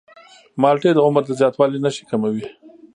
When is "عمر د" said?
1.05-1.31